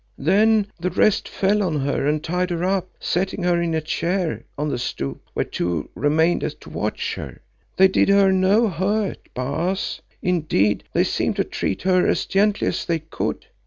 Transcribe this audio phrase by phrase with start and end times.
[0.17, 4.45] "Then the rest fell on her and tied her up, setting her in a chair
[4.57, 7.39] on the stoep where two remained to watch her.
[7.77, 12.83] They did her no hurt, Baas; indeed, they seemed to treat her as gently as
[12.83, 13.45] they could.